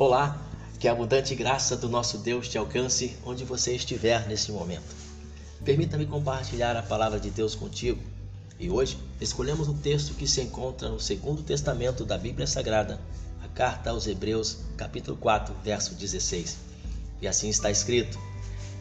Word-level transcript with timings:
Olá, 0.00 0.40
que 0.78 0.88
a 0.88 0.92
abundante 0.92 1.34
graça 1.34 1.76
do 1.76 1.86
nosso 1.86 2.16
Deus 2.16 2.48
te 2.48 2.56
alcance 2.56 3.14
onde 3.22 3.44
você 3.44 3.74
estiver 3.74 4.26
nesse 4.26 4.50
momento. 4.50 4.96
Permita-me 5.62 6.06
compartilhar 6.06 6.74
a 6.74 6.82
palavra 6.82 7.20
de 7.20 7.28
Deus 7.28 7.54
contigo. 7.54 8.00
E 8.58 8.70
hoje 8.70 8.98
escolhemos 9.20 9.68
um 9.68 9.76
texto 9.76 10.14
que 10.14 10.26
se 10.26 10.40
encontra 10.40 10.88
no 10.88 10.98
Segundo 10.98 11.42
Testamento 11.42 12.02
da 12.02 12.16
Bíblia 12.16 12.46
Sagrada, 12.46 12.98
a 13.44 13.48
carta 13.48 13.90
aos 13.90 14.06
Hebreus, 14.06 14.60
capítulo 14.78 15.18
4, 15.18 15.54
verso 15.62 15.94
16. 15.94 16.56
E 17.20 17.28
assim 17.28 17.50
está 17.50 17.70
escrito: 17.70 18.18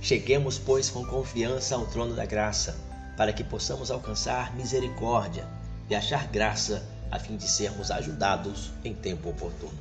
Cheguemos, 0.02 0.58
pois, 0.58 0.90
com 0.90 1.06
confiança 1.06 1.76
ao 1.76 1.86
trono 1.86 2.16
da 2.16 2.26
graça, 2.26 2.78
para 3.18 3.34
que 3.34 3.44
possamos 3.44 3.92
alcançar 3.92 4.56
misericórdia 4.56 5.59
e 5.90 5.96
achar 5.96 6.28
graça, 6.28 6.84
a 7.12 7.18
fim 7.18 7.36
de 7.36 7.48
sermos 7.48 7.90
ajudados 7.90 8.72
em 8.84 8.94
tempo 8.94 9.30
oportuno. 9.30 9.78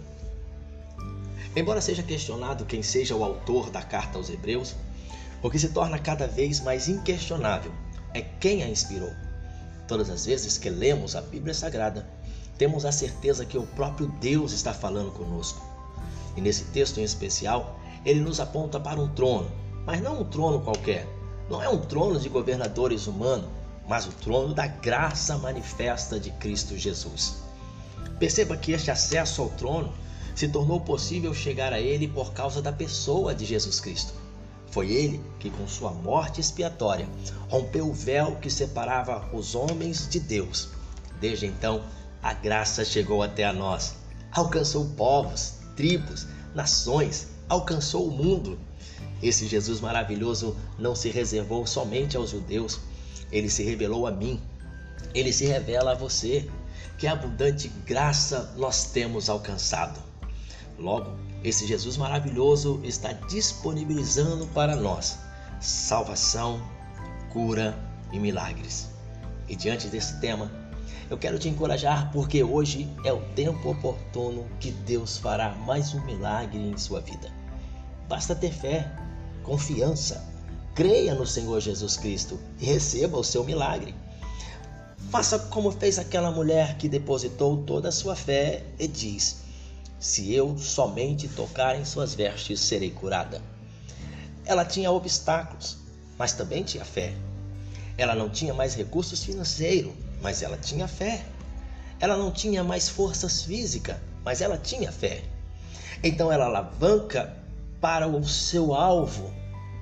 Embora 1.55 1.81
seja 1.81 2.03
questionado 2.03 2.65
quem 2.65 2.83
seja 2.83 3.15
o 3.15 3.25
autor 3.25 3.71
da 3.71 3.83
carta 3.83 4.17
aos 4.17 4.31
Hebreus, 4.31 4.75
o 5.43 5.51
que 5.51 5.59
se 5.59 5.69
torna 5.69 5.99
cada 5.99 6.27
vez 6.27 6.61
mais 6.61 6.89
inquestionável 6.89 7.73
é 8.15 8.23
quem 8.23 8.63
a 8.63 8.69
inspirou. 8.69 9.13
Todas 9.87 10.11
as 10.11 10.27
vezes 10.27 10.59
que 10.59 10.71
lemos 10.71 11.15
a 11.15 11.21
Bíblia 11.21 11.55
Sagrada, 11.55 12.09
temos 12.57 12.85
a 12.85 12.93
certeza 12.93 13.45
que 13.45 13.57
o 13.57 13.67
próprio 13.67 14.09
Deus 14.21 14.53
está 14.53 14.75
falando 14.75 15.13
conosco. 15.13 15.65
E 16.37 16.41
nesse 16.41 16.65
texto 16.67 16.99
em 16.99 17.05
especial, 17.05 17.79
ele 18.05 18.21
nos 18.21 18.41
aponta 18.41 18.81
para 18.81 19.01
um 19.01 19.09
trono, 19.09 19.51
mas 19.87 20.01
não 20.01 20.21
um 20.21 20.25
trono 20.25 20.61
qualquer. 20.61 21.07
Não 21.49 21.63
é 21.63 21.69
um 21.69 21.79
trono 21.79 22.19
de 22.19 22.29
governadores 22.29 23.07
humanos, 23.07 23.49
mas 23.89 24.07
o 24.07 24.13
trono 24.13 24.53
da 24.53 24.67
graça 24.67 25.39
manifesta 25.39 26.21
de 26.21 26.31
Cristo 26.33 26.77
Jesus. 26.77 27.37
Perceba 28.19 28.57
que 28.57 28.73
este 28.73 28.91
acesso 28.91 29.41
ao 29.43 29.49
trono 29.51 29.93
se 30.35 30.49
tornou 30.49 30.81
possível 30.81 31.35
chegar 31.35 31.73
a 31.73 31.81
ele 31.81 32.07
por 32.07 32.33
causa 32.33 32.61
da 32.61 32.71
pessoa 32.71 33.35
de 33.35 33.45
Jesus 33.45 33.81
Cristo. 33.81 34.13
Foi 34.71 34.93
ele 34.93 35.21
que, 35.41 35.51
com 35.51 35.67
sua 35.67 35.91
morte 35.91 36.41
expiatória, 36.41 37.09
rompeu 37.49 37.89
o 37.89 37.93
véu 37.93 38.37
que 38.37 38.51
separava 38.51 39.29
os 39.35 39.55
homens 39.55 40.07
de 40.09 40.21
Deus. 40.21 40.69
Desde 41.21 41.47
então, 41.47 41.83
a 42.23 42.35
graça 42.35 42.85
chegou 42.85 43.23
até 43.23 43.45
a 43.45 43.53
nós, 43.53 43.95
alcançou 44.31 44.85
povos, 44.91 45.55
tribos, 45.75 46.27
nações, 46.55 47.29
alcançou 47.49 48.07
o 48.07 48.11
mundo. 48.11 48.59
Esse 49.23 49.47
Jesus 49.47 49.81
maravilhoso 49.81 50.57
não 50.79 50.95
se 50.95 51.09
reservou 51.11 51.67
somente 51.67 52.17
aos 52.17 52.31
judeus, 52.31 52.79
ele 53.31 53.49
se 53.49 53.63
revelou 53.63 54.07
a 54.07 54.11
mim, 54.11 54.41
ele 55.15 55.33
se 55.33 55.47
revela 55.47 55.93
a 55.93 55.95
você. 55.95 56.49
Que 56.99 57.07
abundante 57.07 57.69
graça 57.87 58.53
nós 58.57 58.87
temos 58.87 59.31
alcançado. 59.31 60.01
Logo, 60.77 61.17
esse 61.45 61.65
Jesus 61.65 61.97
maravilhoso 61.97 62.81
está 62.83 63.13
disponibilizando 63.13 64.49
para 64.49 64.75
nós 64.75 65.17
salvação, 65.61 66.61
cura 67.33 67.79
e 68.13 68.19
milagres. 68.19 68.89
E 69.49 69.55
diante 69.55 69.89
desse 69.89 70.21
tema, 70.21 70.51
eu 71.11 71.17
quero 71.17 71.39
te 71.39 71.49
encorajar 71.49 72.11
porque 72.13 72.43
hoje 72.43 72.89
é 73.05 73.13
o 73.13 73.21
tempo 73.35 73.71
oportuno 73.71 74.47
que 74.61 74.71
Deus 74.71 75.19
fará 75.19 75.51
mais 75.51 75.95
um 75.95 76.05
milagre 76.05 76.59
em 76.59 76.77
sua 76.77 77.01
vida. 77.01 77.31
Basta 78.09 78.35
ter 78.35 78.53
fé, 78.53 78.91
confiança, 79.43 80.25
creia 80.79 81.13
no 81.13 81.27
Senhor 81.27 81.59
Jesus 81.59 81.97
Cristo 81.97 82.39
e 82.61 82.65
receba 82.65 83.19
o 83.19 83.25
seu 83.25 83.43
milagre. 83.43 83.93
Faça 85.11 85.37
como 85.37 85.73
fez 85.73 85.99
aquela 85.99 86.31
mulher 86.31 86.79
que 86.79 86.89
depositou 86.89 87.65
toda 87.65 87.89
a 87.89 87.93
sua 87.93 88.15
fé 88.15 88.63
e 88.79 88.87
diz: 88.87 89.39
se 89.99 90.33
eu 90.33 90.57
somente 90.57 91.27
tocar 91.27 91.77
em 91.77 91.85
suas 91.85 92.15
vestes, 92.15 92.61
serei 92.61 92.93
curada. 92.93 93.43
Ela 94.47 94.65
tinha 94.65 94.93
obstáculos, 94.93 95.79
mas 96.17 96.33
também 96.35 96.63
tinha 96.63 96.85
fé. 96.85 97.13
Ela 97.97 98.15
não 98.15 98.31
tinha 98.31 98.55
mais 98.55 98.77
recursos 98.77 99.25
financeiros, 99.25 99.93
mas 100.23 100.43
ela 100.43 100.57
tinha 100.57 100.87
fé. 100.87 101.25
Ela 101.99 102.17
não 102.17 102.31
tinha 102.31 102.63
mais 102.63 102.89
forças 102.89 103.43
físicas, 103.43 103.97
mas 104.25 104.41
ela 104.41 104.57
tinha 104.57 104.93
fé. 104.93 105.25
Então 106.05 106.31
ela 106.31 106.45
alavanca 106.45 107.37
para 107.81 108.07
o 108.07 108.25
seu 108.25 108.73
alvo 108.73 109.37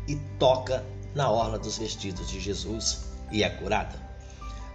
e 0.07 0.17
toca 0.39 0.85
na 1.15 1.31
orla 1.31 1.59
dos 1.59 1.79
vestidos 1.79 2.29
de 2.29 2.41
Jesus 2.41 3.07
e 3.33 3.43
é 3.43 3.51
curada. 3.51 3.95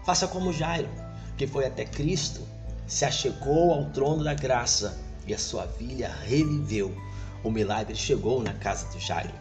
Faça 0.06 0.28
como 0.28 0.52
Jairo, 0.52 0.90
que 1.38 1.48
foi 1.48 1.66
até 1.66 1.86
Cristo, 1.86 2.42
se 2.88 3.06
achegou 3.06 3.74
ao 3.74 3.86
trono 3.92 4.24
da 4.24 4.34
graça 4.34 5.00
e 5.26 5.34
a 5.34 5.38
sua 5.38 5.68
filha 5.68 6.12
reviveu. 6.24 6.96
O 7.44 7.50
milagre 7.50 7.96
chegou 7.96 8.42
na 8.42 8.54
casa 8.54 8.88
do 8.92 9.00
Jairo 9.00 9.34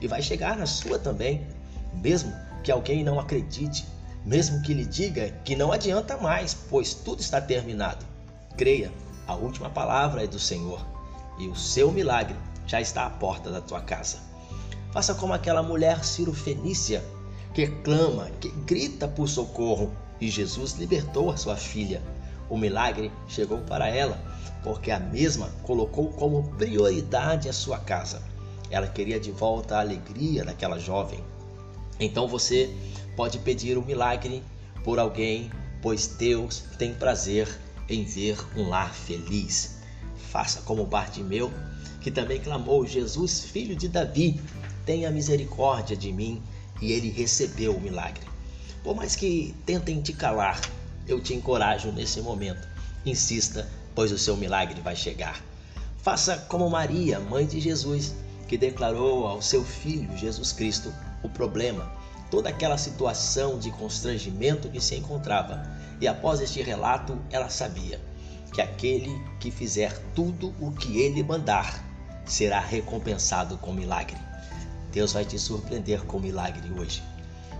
e 0.00 0.06
vai 0.06 0.22
chegar 0.22 0.56
na 0.56 0.66
sua 0.66 0.98
também, 0.98 1.46
mesmo 1.94 2.32
que 2.62 2.70
alguém 2.70 3.02
não 3.02 3.18
acredite, 3.18 3.86
mesmo 4.24 4.62
que 4.62 4.74
lhe 4.74 4.84
diga 4.84 5.30
que 5.44 5.56
não 5.56 5.72
adianta 5.72 6.16
mais, 6.16 6.54
pois 6.54 6.94
tudo 6.94 7.20
está 7.20 7.40
terminado. 7.40 8.04
Creia, 8.56 8.92
a 9.26 9.34
última 9.34 9.70
palavra 9.70 10.22
é 10.22 10.26
do 10.26 10.38
Senhor 10.38 10.84
e 11.38 11.48
o 11.48 11.56
seu 11.56 11.90
milagre 11.90 12.36
já 12.66 12.80
está 12.80 13.06
à 13.06 13.10
porta 13.10 13.50
da 13.50 13.60
tua 13.60 13.80
casa. 13.80 14.18
Faça 14.92 15.14
como 15.14 15.32
aquela 15.32 15.62
mulher 15.62 16.04
Ciro 16.04 16.34
Fenícia 16.34 17.02
que 17.54 17.66
clama, 17.66 18.30
que 18.40 18.48
grita 18.66 19.08
por 19.08 19.28
socorro 19.28 19.92
e 20.20 20.28
Jesus 20.28 20.74
libertou 20.74 21.30
a 21.30 21.36
sua 21.36 21.56
filha. 21.56 22.02
O 22.48 22.56
milagre 22.56 23.10
chegou 23.26 23.58
para 23.58 23.88
ela 23.88 24.18
porque 24.62 24.90
a 24.90 25.00
mesma 25.00 25.48
colocou 25.62 26.08
como 26.12 26.44
prioridade 26.56 27.48
a 27.48 27.52
sua 27.52 27.78
casa. 27.78 28.22
Ela 28.70 28.86
queria 28.86 29.18
de 29.18 29.30
volta 29.30 29.76
a 29.76 29.80
alegria 29.80 30.44
daquela 30.44 30.78
jovem. 30.78 31.20
Então 31.98 32.28
você 32.28 32.74
pode 33.16 33.38
pedir 33.38 33.76
um 33.76 33.84
milagre 33.84 34.42
por 34.84 34.98
alguém, 34.98 35.50
pois 35.80 36.06
Deus 36.06 36.64
tem 36.78 36.94
prazer 36.94 37.48
em 37.88 38.04
ver 38.04 38.38
um 38.56 38.68
lar 38.68 38.94
feliz. 38.94 39.78
Faça 40.16 40.62
como 40.62 40.86
Bartimeu, 40.86 41.52
que 42.00 42.10
também 42.10 42.40
clamou: 42.40 42.86
Jesus, 42.86 43.40
filho 43.40 43.76
de 43.76 43.88
Davi, 43.88 44.40
tenha 44.84 45.10
misericórdia 45.10 45.96
de 45.96 46.12
mim, 46.12 46.42
e 46.80 46.92
ele 46.92 47.10
recebeu 47.10 47.76
o 47.76 47.80
milagre. 47.80 48.26
Por 48.82 48.96
mais 48.96 49.14
que 49.14 49.54
tentem 49.64 50.00
te 50.00 50.12
calar, 50.12 50.60
eu 51.06 51.20
te 51.20 51.34
encorajo 51.34 51.92
nesse 51.92 52.20
momento. 52.20 52.66
Insista 53.04 53.68
pois 53.94 54.12
o 54.12 54.18
seu 54.18 54.36
milagre 54.36 54.80
vai 54.80 54.96
chegar. 54.96 55.40
Faça 55.98 56.36
como 56.48 56.68
Maria, 56.68 57.20
mãe 57.20 57.46
de 57.46 57.60
Jesus, 57.60 58.14
que 58.48 58.58
declarou 58.58 59.26
ao 59.26 59.40
seu 59.40 59.64
filho 59.64 60.16
Jesus 60.16 60.52
Cristo 60.52 60.92
o 61.22 61.28
problema, 61.28 61.92
toda 62.30 62.48
aquela 62.48 62.76
situação 62.76 63.58
de 63.58 63.70
constrangimento 63.70 64.68
que 64.68 64.80
se 64.80 64.96
encontrava. 64.96 65.62
E 66.00 66.08
após 66.08 66.40
este 66.40 66.60
relato, 66.62 67.16
ela 67.30 67.48
sabia 67.48 68.00
que 68.52 68.60
aquele 68.60 69.10
que 69.38 69.50
fizer 69.50 69.96
tudo 70.14 70.52
o 70.60 70.72
que 70.72 71.00
ele 71.00 71.22
mandar 71.22 71.82
será 72.24 72.60
recompensado 72.60 73.56
com 73.58 73.72
milagre. 73.72 74.31
Deus 74.92 75.14
vai 75.14 75.24
te 75.24 75.38
surpreender 75.38 76.04
com 76.04 76.20
milagre 76.20 76.70
hoje. 76.78 77.02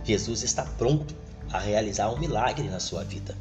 Jesus 0.04 0.42
está 0.42 0.64
pronto 0.64 1.14
a 1.50 1.58
realizar 1.58 2.10
um 2.10 2.18
milagre 2.18 2.68
na 2.68 2.78
sua 2.78 3.02
vida. 3.04 3.34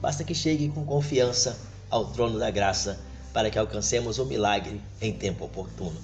Basta 0.00 0.22
que 0.22 0.34
chegue 0.34 0.68
com 0.68 0.84
confiança 0.84 1.58
ao 1.88 2.06
trono 2.12 2.38
da 2.38 2.50
graça 2.50 3.00
para 3.32 3.50
que 3.50 3.58
alcancemos 3.58 4.18
o 4.18 4.26
milagre 4.26 4.80
em 5.00 5.12
tempo 5.12 5.44
oportuno. 5.46 5.96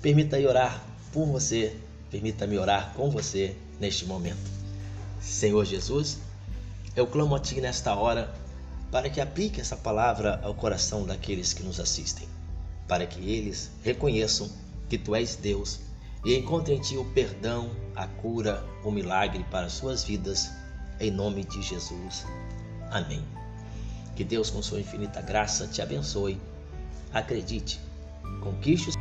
Permita-me 0.00 0.46
orar 0.46 0.82
por 1.12 1.26
você, 1.26 1.76
permita-me 2.10 2.58
orar 2.58 2.94
com 2.94 3.10
você 3.10 3.54
neste 3.78 4.06
momento. 4.06 4.50
Senhor 5.20 5.64
Jesus, 5.64 6.18
eu 6.96 7.06
clamo 7.06 7.34
a 7.34 7.40
Ti 7.40 7.60
nesta 7.60 7.94
hora 7.94 8.32
para 8.90 9.10
que 9.10 9.20
aplique 9.20 9.60
essa 9.60 9.76
palavra 9.76 10.40
ao 10.42 10.54
coração 10.54 11.04
daqueles 11.04 11.52
que 11.52 11.62
nos 11.62 11.80
assistem, 11.80 12.28
para 12.86 13.06
que 13.06 13.20
eles 13.20 13.70
reconheçam 13.82 14.48
que 14.88 14.96
Tu 14.96 15.14
és 15.14 15.36
Deus 15.36 15.80
e 16.24 16.36
encontrem 16.36 16.78
em 16.78 16.80
Ti 16.80 16.96
o 16.96 17.04
perdão, 17.06 17.70
a 17.94 18.06
cura, 18.06 18.64
o 18.82 18.90
milagre 18.90 19.44
para 19.50 19.68
suas 19.68 20.04
vidas, 20.04 20.50
em 20.98 21.10
nome 21.10 21.44
de 21.44 21.60
Jesus. 21.62 22.26
Amém. 22.90 23.24
Que 24.16 24.24
Deus, 24.24 24.50
com 24.50 24.62
sua 24.62 24.80
infinita 24.80 25.20
graça, 25.20 25.66
te 25.66 25.82
abençoe. 25.82 26.40
Acredite, 27.12 27.80
conquiste 28.40 28.90
os 28.90 28.96